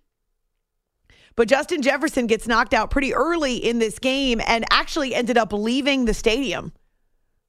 [1.35, 5.53] But Justin Jefferson gets knocked out pretty early in this game and actually ended up
[5.53, 6.73] leaving the stadium.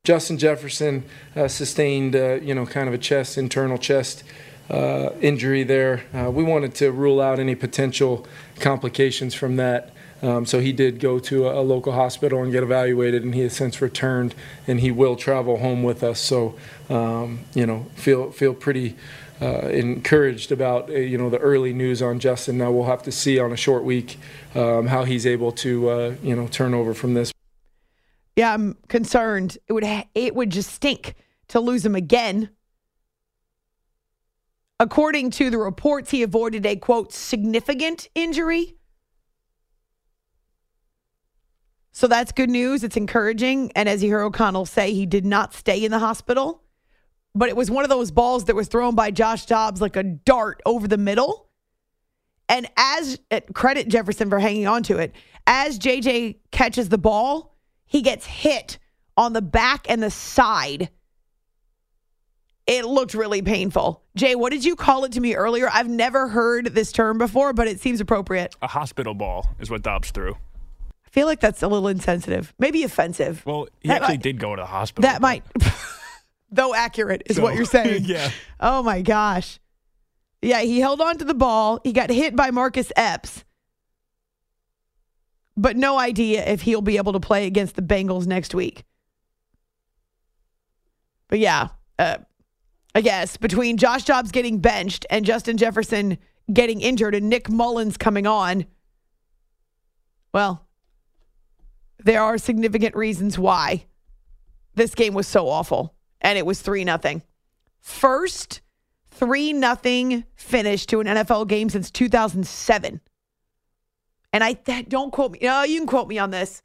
[0.04, 1.04] Justin Jefferson
[1.36, 4.24] uh, sustained, uh, you know, kind of a chest, internal chest
[4.72, 6.04] uh, injury there.
[6.16, 8.26] Uh, we wanted to rule out any potential
[8.60, 9.93] complications from that.
[10.24, 13.42] Um, so he did go to a, a, local hospital and get evaluated, and he
[13.42, 14.34] has since returned,
[14.66, 16.22] and he will travel home with us.
[16.22, 16.56] So,
[16.90, 18.96] um, you know, feel feel pretty
[19.42, 22.58] uh, encouraged about uh, you know the early news on Justin.
[22.58, 24.18] Now we'll have to see on a short week
[24.56, 27.34] um, how he's able to uh, you know turn over from this.
[28.38, 29.58] Yeah, I'm concerned.
[29.68, 31.16] It would ha- it would just stink
[31.50, 32.50] to lose him again.
[34.80, 38.78] According to the reports, he avoided a quote significant injury
[41.94, 42.84] So that's good news.
[42.84, 43.72] It's encouraging.
[43.76, 46.64] And as you hear O'Connell say, he did not stay in the hospital,
[47.36, 50.04] but it was one of those balls that was thrown by Josh Dobbs like a
[50.04, 51.50] dart over the middle.
[52.50, 55.14] And as uh, credit Jefferson for hanging on to it,
[55.46, 58.80] as JJ catches the ball, he gets hit
[59.16, 60.90] on the back and the side.
[62.66, 64.02] It looked really painful.
[64.16, 65.70] Jay, what did you call it to me earlier?
[65.72, 68.56] I've never heard this term before, but it seems appropriate.
[68.64, 70.36] A hospital ball is what Dobbs threw
[71.14, 73.46] feel like that's a little insensitive, maybe offensive.
[73.46, 75.04] Well, he that actually might, did go to the hospital.
[75.04, 75.44] That might,
[76.52, 78.04] though accurate, is so, what you're saying.
[78.06, 78.32] yeah.
[78.60, 79.60] Oh my gosh.
[80.42, 81.80] Yeah, he held on to the ball.
[81.84, 83.46] He got hit by Marcus Epps,
[85.56, 88.84] but no idea if he'll be able to play against the Bengals next week.
[91.30, 92.18] But yeah, uh,
[92.96, 96.18] I guess between Josh Jobs getting benched and Justin Jefferson
[96.52, 98.66] getting injured and Nick Mullens coming on,
[100.34, 100.68] well,
[102.04, 103.86] there are significant reasons why
[104.76, 107.22] this game was so awful and it was 3 nothing.
[107.80, 108.62] First
[109.12, 113.02] 3 nothing finish to an NFL game since 2007.
[114.32, 115.40] And I don't quote me.
[115.42, 116.64] No, you can quote me on this.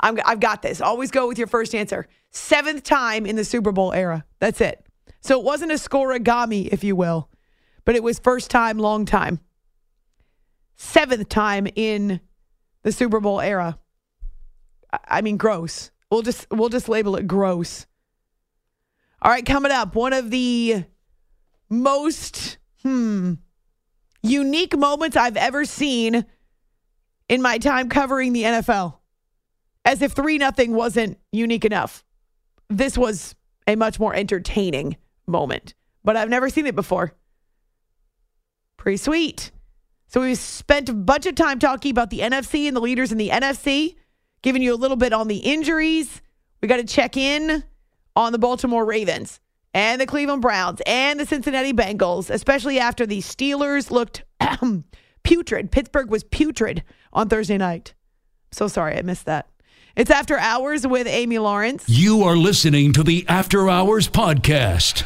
[0.00, 0.80] i have got this.
[0.80, 2.06] Always go with your first answer.
[2.30, 4.24] Seventh time in the Super Bowl era.
[4.40, 4.84] That's it.
[5.20, 7.30] So it wasn't a scorigami, if you will,
[7.84, 9.40] but it was first time, long time.
[10.76, 12.20] Seventh time in
[12.82, 13.78] the Super Bowl era.
[14.92, 15.90] I mean, gross.
[16.10, 17.86] We'll just we'll just label it gross.
[19.20, 20.84] All right, coming up, one of the
[21.68, 23.34] most hmm
[24.22, 26.24] unique moments I've ever seen
[27.28, 28.96] in my time covering the NFL.
[29.84, 32.04] As if 3 nothing wasn't unique enough.
[32.68, 33.34] This was
[33.66, 34.96] a much more entertaining
[35.26, 35.74] moment,
[36.04, 37.12] but I've never seen it before.
[38.76, 39.50] Pretty sweet.
[40.08, 43.18] So we spent a bunch of time talking about the NFC and the leaders in
[43.18, 43.96] the NFC
[44.42, 46.20] giving you a little bit on the injuries.
[46.62, 47.64] We got to check in
[48.16, 49.40] on the Baltimore Ravens
[49.74, 54.24] and the Cleveland Browns and the Cincinnati Bengals, especially after the Steelers looked
[55.22, 55.70] putrid.
[55.70, 57.94] Pittsburgh was putrid on Thursday night.
[58.50, 59.48] So sorry, I missed that.
[59.96, 61.84] It's After Hours with Amy Lawrence.
[61.88, 65.04] You are listening to the After Hours Podcast.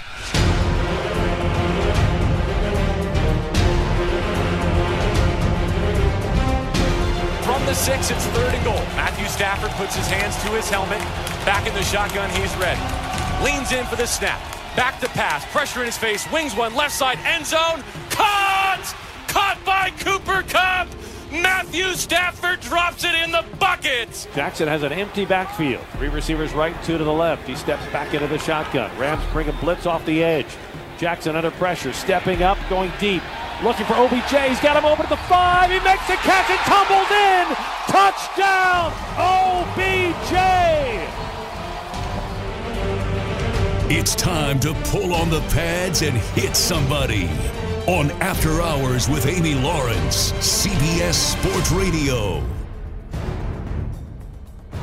[7.73, 8.11] The six.
[8.11, 8.85] It's third and goal.
[8.97, 10.99] Matthew Stafford puts his hands to his helmet.
[11.47, 12.29] Back in the shotgun.
[12.29, 12.79] He's ready.
[13.43, 14.39] Leans in for the snap.
[14.77, 15.51] Back to pass.
[15.51, 16.31] Pressure in his face.
[16.31, 16.75] Wings one.
[16.75, 17.19] Left side.
[17.25, 17.83] End zone.
[18.11, 18.95] Caught!
[19.27, 20.87] Caught by Cooper Kupp.
[21.31, 24.29] Matthew Stafford drops it in the bucket.
[24.35, 25.83] Jackson has an empty backfield.
[25.93, 27.49] Three receivers right, two to the left.
[27.49, 28.95] He steps back into the shotgun.
[28.99, 30.59] Rams bring a blitz off the edge.
[30.99, 33.23] Jackson under pressure, stepping up, going deep,
[33.63, 34.33] looking for OBJ.
[34.49, 35.71] He's got him over to the five.
[35.71, 37.47] He makes the catch and tumbles in.
[37.87, 40.33] Touchdown, OBJ.
[43.95, 47.29] It's time to pull on the pads and hit somebody.
[47.87, 52.62] On After Hours with Amy Lawrence, CBS Sports Radio.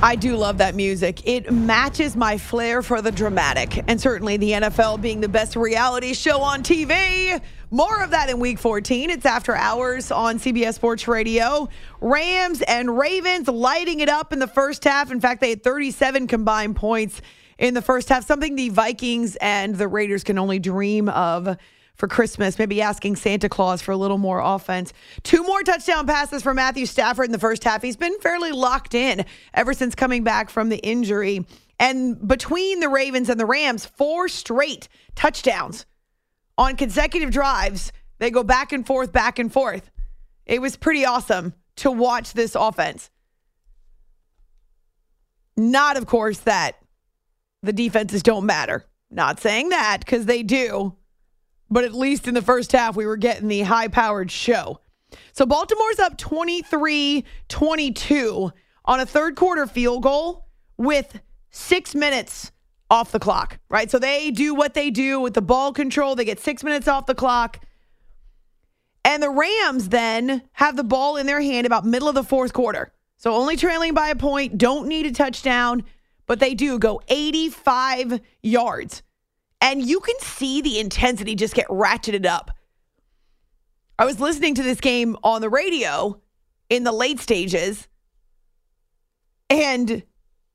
[0.02, 1.28] I do love that music.
[1.28, 6.14] It matches my flair for the dramatic, and certainly the NFL being the best reality
[6.14, 7.42] show on TV.
[7.70, 9.10] More of that in week 14.
[9.10, 11.68] It's after hours on CBS Sports Radio.
[12.00, 15.12] Rams and Ravens lighting it up in the first half.
[15.12, 17.22] In fact, they had 37 combined points
[17.58, 21.58] in the first half, something the Vikings and the Raiders can only dream of
[22.00, 24.94] for Christmas, maybe asking Santa Claus for a little more offense.
[25.24, 27.82] Two more touchdown passes for Matthew Stafford in the first half.
[27.82, 31.46] He's been fairly locked in ever since coming back from the injury.
[31.78, 35.86] And between the Ravens and the Rams, four straight touchdowns
[36.58, 37.92] on consecutive drives.
[38.18, 39.92] They go back and forth, back and forth.
[40.46, 43.10] It was pretty awesome to watch this offense.
[45.56, 46.78] Not, of course, that
[47.62, 48.86] the defenses don't matter.
[49.12, 50.96] Not saying that because they do
[51.70, 54.80] but at least in the first half, we were getting the high powered show.
[55.32, 58.52] So Baltimore's up 23 22
[58.86, 61.20] on a third quarter field goal with
[61.52, 62.52] six minutes
[62.90, 63.90] off the clock, right?
[63.90, 66.16] So they do what they do with the ball control.
[66.16, 67.64] They get six minutes off the clock.
[69.06, 72.54] And the Rams then have the ball in their hand about middle of the fourth
[72.54, 72.92] quarter.
[73.18, 75.84] So only trailing by a point, don't need a touchdown,
[76.26, 79.04] but they do go 85 yards
[79.62, 82.52] and you can see the intensity just get ratcheted up.
[83.98, 86.22] I was listening to this game on the radio
[86.70, 87.88] in the late stages
[89.50, 90.04] and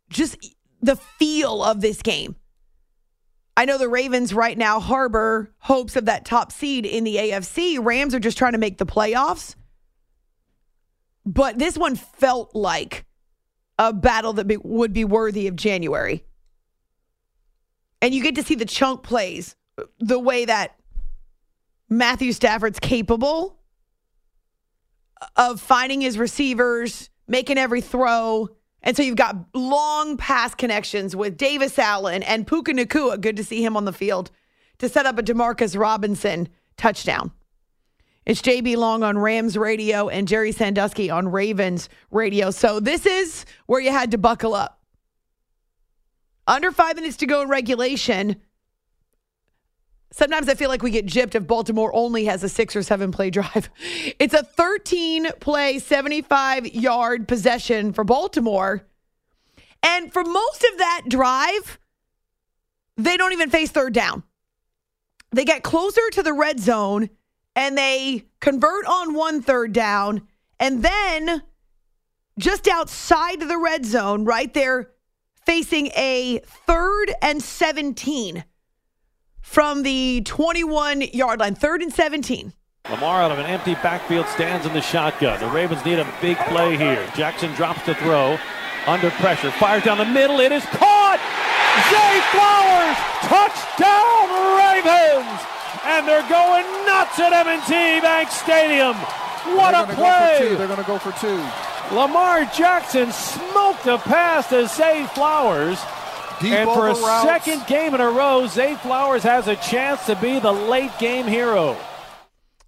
[0.09, 0.37] just
[0.81, 2.37] the feel of this game.
[3.57, 7.85] I know the Ravens right now harbor hopes of that top seed in the AFC.
[7.85, 9.55] Rams are just trying to make the playoffs.
[11.25, 13.05] But this one felt like
[13.79, 16.25] a battle that be, would be worthy of January
[18.05, 19.57] and you get to see the chunk plays
[19.99, 20.77] the way that
[21.89, 23.59] Matthew Stafford's capable
[25.37, 28.51] of finding his receivers, making every throw.
[28.83, 33.19] And so you've got long pass connections with Davis Allen and Puka Nacua.
[33.19, 34.31] Good to see him on the field
[34.81, 37.33] to set up a Demarcus Robinson touchdown.
[38.27, 42.51] It's JB Long on Rams radio and Jerry Sandusky on Ravens radio.
[42.51, 44.84] So this is where you had to buckle up.
[46.47, 48.41] Under five minutes to go in regulation.
[50.13, 53.11] Sometimes I feel like we get gypped if Baltimore only has a six or seven
[53.11, 53.71] play drive.
[54.19, 58.87] It's a 13 play, 75 yard possession for Baltimore.
[59.83, 61.79] And for most of that drive,
[62.97, 64.23] they don't even face third down.
[65.33, 67.11] They get closer to the red zone
[67.57, 70.29] and they convert on one third down.
[70.61, 71.43] And then
[72.39, 74.94] just outside the red zone, right there,
[75.45, 78.45] facing a third and 17
[79.41, 81.55] from the 21 yard line.
[81.55, 82.53] Third and 17.
[82.91, 85.41] Lamar out of an empty backfield stands in the shotgun.
[85.41, 87.07] The Ravens need a big play here.
[87.17, 88.39] Jackson drops to throw
[88.87, 90.41] under pressure, fires down the middle.
[90.41, 91.21] It is caught.
[91.91, 95.41] Zay Flowers, touchdown Ravens,
[95.85, 98.95] and they're going nuts at M&T Bank Stadium.
[99.57, 100.39] What a play!
[100.41, 101.43] Go They're going to go for two.
[101.93, 105.79] Lamar Jackson smoked a pass to Zay Flowers.
[106.41, 107.29] Deep and for a routes.
[107.29, 111.27] second game in a row, Zay Flowers has a chance to be the late game
[111.27, 111.77] hero.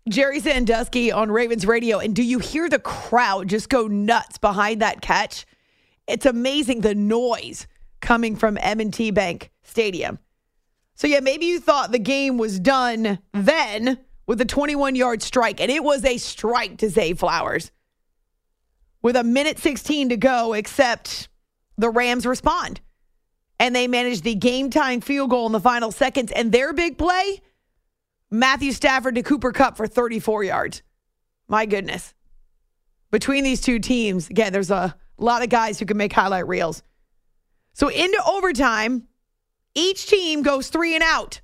[0.09, 1.99] Jerry Sandusky on Ravens Radio.
[1.99, 5.47] And do you hear the crowd just go nuts behind that catch?
[6.07, 7.67] It's amazing the noise
[8.01, 10.21] coming from M&T Bank Stadium.
[10.95, 15.71] So yeah, maybe you thought the game was done then with a 21-yard strike, and
[15.71, 17.73] it was a strike to Zay Flowers.
[19.07, 21.29] With a minute 16 to go, except
[21.79, 22.81] the Rams respond.
[23.61, 26.33] And they manage the game tying field goal in the final seconds.
[26.33, 27.41] And their big play
[28.33, 30.83] Matthew Stafford to Cooper Kupp for 34 yards.
[31.47, 32.15] My goodness.
[33.13, 36.83] Between these two teams, again, there's a lot of guys who can make highlight reels.
[37.75, 39.07] So into overtime,
[39.77, 41.41] each team goes three and out.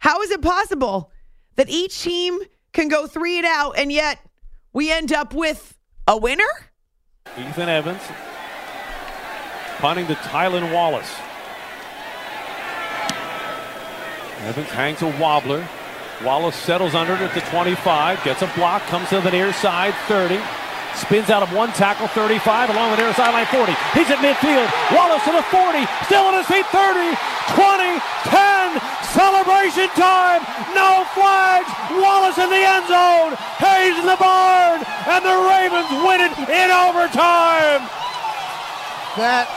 [0.00, 1.10] How is it possible
[1.54, 2.40] that each team
[2.74, 4.18] can go three and out and yet
[4.76, 5.74] we end up with
[6.06, 6.44] a winner?
[7.38, 8.02] Ethan Evans
[9.78, 11.10] punting to Tylan Wallace.
[14.42, 15.66] Evans hangs a wobbler.
[16.22, 19.94] Wallace settles under it at the 25, gets a block, comes to the near side,
[20.08, 20.36] 30,
[20.96, 23.68] Spins out of one tackle, 35, along the near sideline, 40.
[23.92, 24.64] He's at midfield.
[24.96, 25.84] Wallace to the 40.
[26.08, 27.12] Still on his feet, 30,
[27.52, 28.00] 20,
[28.32, 28.80] 10.
[29.12, 30.40] Celebration time.
[30.72, 31.68] No flags.
[32.00, 33.36] Wallace in the end zone.
[33.60, 34.80] Hayes in the barn.
[35.04, 37.84] And the Ravens win it in overtime.
[39.20, 39.52] That.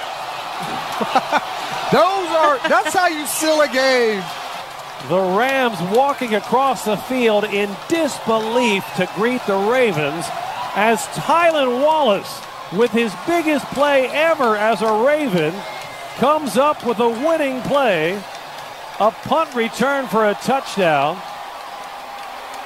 [1.96, 2.60] Those are.
[2.68, 4.22] That's how you seal a game.
[5.08, 10.26] The Rams walking across the field in disbelief to greet the Ravens
[10.80, 15.54] as Tylan Wallace, with his biggest play ever as a Raven,
[16.16, 18.14] comes up with a winning play,
[18.98, 21.22] a punt return for a touchdown,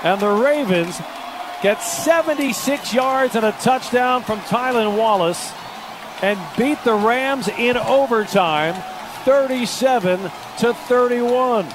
[0.04, 1.02] and the Ravens
[1.64, 5.52] get 76 yards and a touchdown from Tylan Wallace
[6.22, 8.76] and beat the Rams in overtime
[9.26, 10.20] 37
[10.60, 11.66] to 31.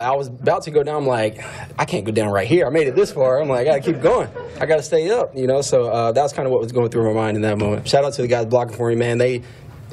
[0.00, 0.96] I was about to go down.
[0.96, 1.44] I'm like,
[1.78, 2.66] I can't go down right here.
[2.66, 3.38] I made it this far.
[3.38, 4.30] I'm like, I gotta keep going.
[4.58, 5.60] I gotta stay up, you know.
[5.60, 7.86] So uh, that was kind of what was going through my mind in that moment.
[7.86, 9.18] Shout out to the guys blocking for me, man.
[9.18, 9.42] They,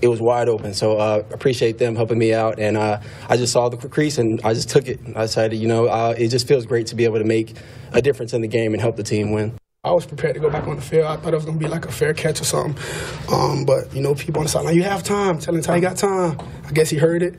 [0.01, 0.73] it was wide open.
[0.73, 2.57] So uh, appreciate them helping me out.
[2.57, 5.01] And uh, I just saw the crease and I just took it.
[5.13, 7.55] I decided, you know, uh, it just feels great to be able to make
[7.91, 9.57] a difference in the game and help the team win.
[9.83, 11.05] I was prepared to go back on the field.
[11.05, 12.81] I thought it was gonna be like a fair catch or something.
[13.29, 15.37] Um, but you know, people on the sideline, you have time.
[15.39, 16.39] Telling Ty you got time.
[16.65, 17.35] I guess he heard it.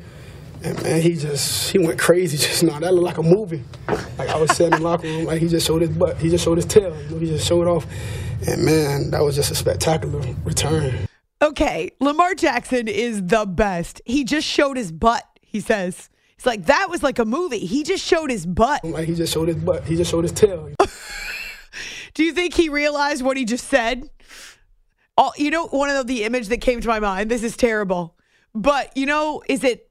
[0.62, 2.78] And man, he just he went crazy just now.
[2.80, 3.62] That looked like a movie.
[4.18, 6.30] Like I was sitting in the locker room, like he just showed his butt, he
[6.30, 7.86] just showed his tail, you know, he just showed off.
[8.46, 11.06] And man, that was just a spectacular return.
[11.40, 14.02] Okay, Lamar Jackson is the best.
[14.04, 16.10] He just showed his butt, he says.
[16.36, 17.60] It's like that was like a movie.
[17.60, 18.84] He just showed his butt.
[18.84, 20.72] Like he just showed his butt, he just showed his tail.
[22.14, 24.10] Do you think he realized what he just said?
[25.16, 27.30] All, you know, one of the, the image that came to my mind.
[27.30, 28.16] This is terrible,
[28.54, 29.87] but you know, is it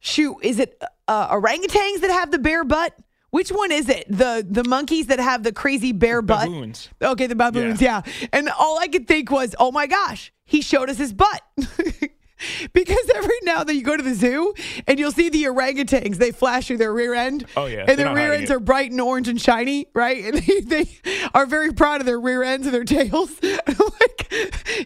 [0.00, 2.94] shoot, is it uh, orangutans that have the bare butt?
[3.30, 4.06] Which one is it?
[4.08, 6.46] The the monkeys that have the crazy bare butt?
[6.46, 6.88] Baboons.
[7.00, 8.02] Okay, the baboons, yeah.
[8.04, 8.28] yeah.
[8.32, 11.40] And all I could think was, oh my gosh, he showed us his butt.
[12.72, 14.52] because every now that you go to the zoo
[14.88, 17.46] and you'll see the orangutans, they flash through their rear end.
[17.56, 20.24] Oh yeah, and their rear ends are bright and orange and shiny, right?
[20.24, 20.98] And they, they
[21.32, 23.40] are very proud of their rear ends and their tails.
[23.42, 24.32] like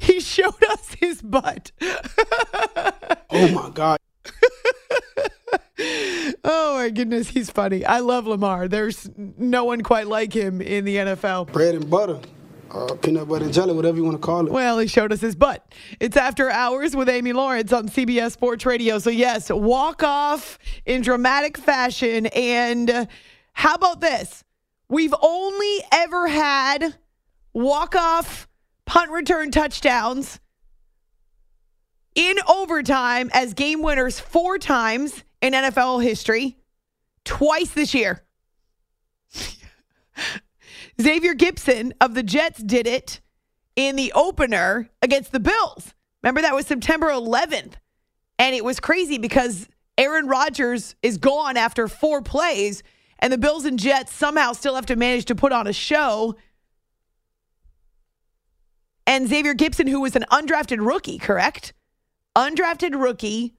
[0.02, 1.72] he showed us his butt.
[1.80, 3.98] oh my god.
[6.44, 7.84] oh my goodness, he's funny.
[7.84, 8.68] I love Lamar.
[8.68, 11.52] There's no one quite like him in the NFL.
[11.52, 12.20] Bread and butter.
[12.70, 14.52] Uh, peanut butter and jelly, whatever you want to call it.
[14.52, 15.64] Well, he showed us his butt.
[16.00, 18.98] It's After Hours with Amy Lawrence on CBS Sports Radio.
[18.98, 22.26] So, yes, walk off in dramatic fashion.
[22.26, 23.06] And uh,
[23.52, 24.42] how about this?
[24.88, 26.96] We've only ever had
[27.52, 28.48] walk off
[28.86, 30.40] punt return touchdowns
[32.14, 36.56] in overtime as game winners four times in NFL history,
[37.24, 38.24] twice this year.
[41.00, 43.20] Xavier Gipson of the Jets did it
[43.76, 45.94] in the opener against the Bills.
[46.22, 47.74] Remember, that was September 11th.
[48.38, 52.82] And it was crazy because Aaron Rodgers is gone after four plays,
[53.18, 56.34] and the Bills and Jets somehow still have to manage to put on a show.
[59.06, 61.74] And Xavier Gipson, who was an undrafted rookie, correct?
[62.36, 63.54] Undrafted rookie.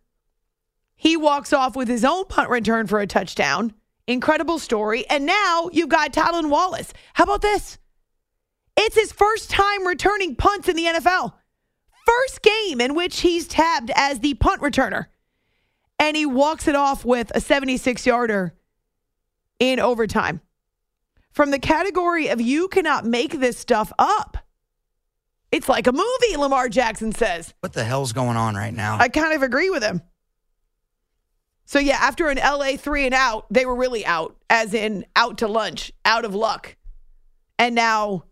[0.95, 3.73] He walks off with his own punt return for a touchdown.
[4.07, 5.05] Incredible story.
[5.09, 6.93] And now you've got Tylan Wallace.
[7.13, 7.77] How about this?
[8.77, 11.33] It's his first time returning punts in the NFL.
[12.05, 15.07] First game in which he's tabbed as the punt returner.
[15.97, 18.53] And he walks it off with a 76 yarder
[19.59, 20.41] in overtime.
[21.31, 24.37] From the category of you cannot make this stuff up.
[25.55, 27.53] It's like a movie, Lamar Jackson says.
[27.61, 28.97] What the hell's going on right now?
[28.99, 30.01] I kind of agree with him.
[31.63, 35.37] So yeah, after an LA three and out, they were really out, as in out
[35.37, 36.75] to lunch, out of luck.
[37.57, 38.25] And now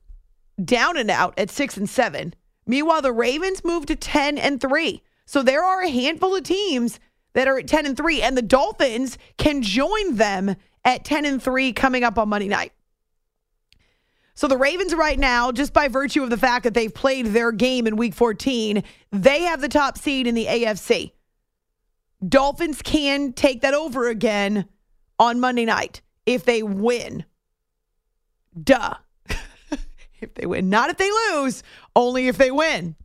[0.62, 2.34] down and out at six and seven.
[2.68, 5.02] Meanwhile, the Ravens moved to 10 and three.
[5.26, 7.00] So there are a handful of teams
[7.36, 11.42] that are at 10 and three, and the Dolphins can join them at 10 and
[11.42, 12.74] three coming up on Monday night.
[14.36, 17.52] So the Ravens right now, just by virtue of the fact that they've played their
[17.52, 21.12] game in week 14, they have the top seed in the AFC.
[22.28, 24.66] Dolphins can take that over again
[25.20, 27.26] on Monday night if they win.
[28.62, 28.96] Duh.
[30.22, 30.70] if they win.
[30.70, 31.64] Not if they lose,
[31.96, 32.96] only if they win.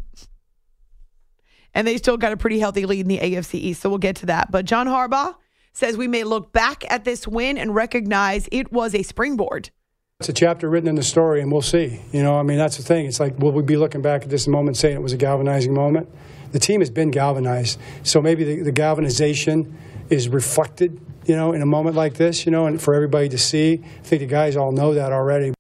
[1.75, 4.17] And they still got a pretty healthy lead in the AFC East, so we'll get
[4.17, 4.51] to that.
[4.51, 5.35] But John Harbaugh
[5.73, 9.71] says we may look back at this win and recognize it was a springboard.
[10.21, 12.01] It's a chapter written in the story, and we'll see.
[12.11, 13.07] You know, I mean, that's the thing.
[13.07, 15.73] It's like, will we be looking back at this moment saying it was a galvanizing
[15.73, 16.09] moment?
[16.51, 17.79] The team has been galvanized.
[18.03, 19.79] So maybe the, the galvanization
[20.11, 23.39] is reflected, you know, in a moment like this, you know, and for everybody to
[23.39, 23.75] see.
[23.75, 25.53] I think the guys all know that already.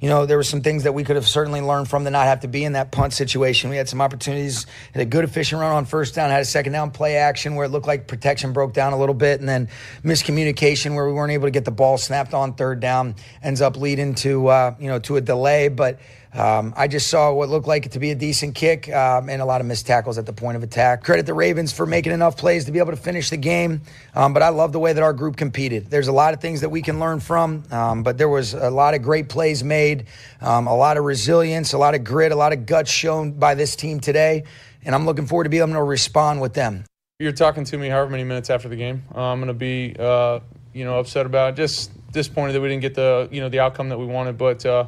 [0.00, 2.26] You know, there were some things that we could have certainly learned from to not
[2.26, 3.70] have to be in that punt situation.
[3.70, 6.72] We had some opportunities, had a good efficient run on first down, had a second
[6.72, 9.68] down play action where it looked like protection broke down a little bit, and then
[10.04, 13.76] miscommunication where we weren't able to get the ball snapped on third down ends up
[13.76, 15.68] leading to uh, you know to a delay.
[15.68, 15.98] But
[16.36, 19.40] um, I just saw what looked like it to be a decent kick um, and
[19.40, 21.02] a lot of missed tackles at the point of attack.
[21.02, 23.80] Credit the Ravens for making enough plays to be able to finish the game,
[24.14, 25.90] um, but I love the way that our group competed.
[25.90, 28.68] There's a lot of things that we can learn from, um, but there was a
[28.68, 30.06] lot of great plays made,
[30.42, 33.54] um, a lot of resilience, a lot of grit, a lot of guts shown by
[33.54, 34.44] this team today,
[34.84, 36.84] and I'm looking forward to being able to respond with them.
[37.18, 39.04] You're talking to me however many minutes after the game.
[39.14, 40.40] Uh, I'm going to be, uh,
[40.74, 41.56] you know, upset about it.
[41.56, 44.66] Just disappointed that we didn't get the, you know, the outcome that we wanted, but.
[44.66, 44.86] Uh,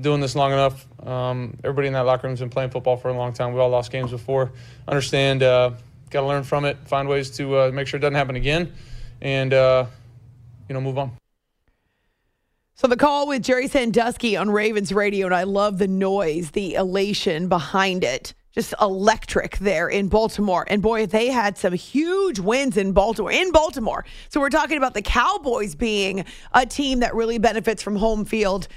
[0.00, 0.86] doing this long enough.
[1.06, 3.54] Um, everybody in that locker room's been playing football for a long time.
[3.54, 4.52] We all lost games before.
[4.88, 5.72] Understand, uh,
[6.10, 8.72] got to learn from it, find ways to uh, make sure it doesn't happen again,
[9.20, 9.86] and uh,
[10.68, 11.12] you know, move on.
[12.76, 16.74] So the call with Jerry Sandusky on Ravens radio, and I love the noise, the
[16.74, 18.34] elation behind it.
[18.50, 20.64] Just electric there in Baltimore.
[20.68, 23.32] And boy, they had some huge wins in Baltimore.
[23.32, 24.04] In Baltimore.
[24.28, 28.68] So we're talking about the Cowboys being a team that really benefits from home field.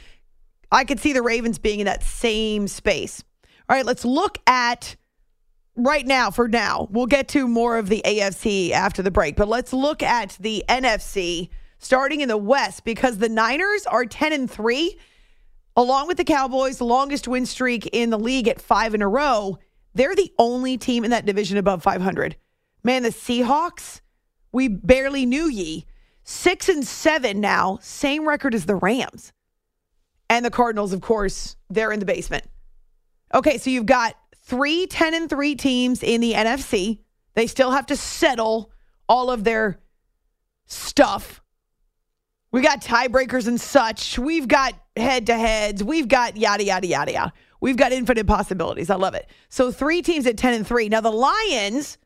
[0.72, 3.24] I could see the Ravens being in that same space.
[3.70, 4.96] All right, let's look at
[5.76, 6.88] right now for now.
[6.92, 10.64] We'll get to more of the AFC after the break, but let's look at the
[10.68, 11.50] NFC
[11.80, 14.98] starting in the West because the Niners are 10 and 3
[15.76, 19.60] along with the Cowboys, longest win streak in the league at 5 in a row.
[19.94, 22.36] They're the only team in that division above 500.
[22.84, 24.02] Man, the Seahawks,
[24.52, 25.86] we barely knew ye.
[26.24, 29.32] 6 and 7 now, same record as the Rams.
[30.30, 32.46] And the Cardinals, of course, they're in the basement.
[33.34, 37.00] Okay, so you've got three 10 and 3 teams in the NFC.
[37.36, 38.72] They still have to settle
[39.08, 39.80] all of their
[40.66, 41.42] stuff.
[42.52, 44.18] We got tiebreakers and such.
[44.18, 45.84] We've got head to heads.
[45.84, 47.34] We've got yada, yada, yada, yada.
[47.60, 48.90] We've got infinite possibilities.
[48.90, 49.30] I love it.
[49.50, 50.90] So three teams at 10 and 3.
[50.90, 51.98] Now, the Lions,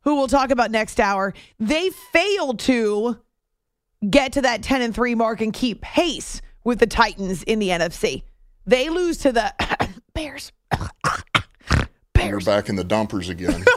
[0.00, 3.18] who we'll talk about next hour, they failed to
[4.08, 7.68] get to that 10 and 3 mark and keep pace with the Titans in the
[7.68, 8.22] NFC.
[8.66, 9.52] They lose to the
[10.14, 10.52] Bears.
[12.16, 13.64] We're back in the dumpers again.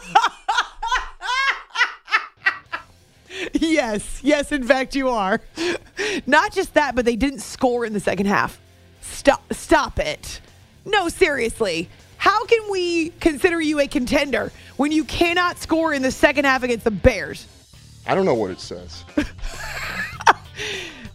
[3.53, 5.41] yes, yes, in fact, you are.
[6.27, 8.59] Not just that, but they didn't score in the second half.
[9.01, 10.41] Stop, stop it.
[10.86, 11.89] No, seriously.
[12.17, 16.63] How can we consider you a contender when you cannot score in the second half
[16.63, 17.47] against the Bears?
[18.07, 19.03] I don't know what it says.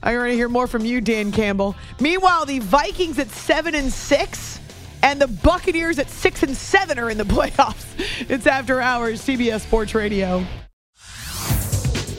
[0.03, 1.77] I want to hear more from you, Dan Campbell.
[2.01, 4.59] Meanwhile, the Vikings at seven and six,
[5.03, 7.87] and the Buccaneers at six and seven are in the playoffs.
[8.31, 10.45] It's after hours, CBS Sports Radio.